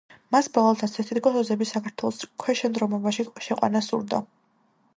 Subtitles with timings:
[0.35, 4.23] მას ბრალად დასდეს, თითქოს ოსების საქართველოს ქვეშევრდომობაში შეყვანა სურდა.